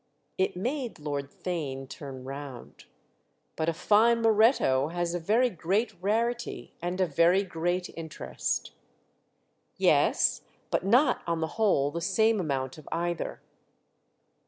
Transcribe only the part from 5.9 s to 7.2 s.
rarity and a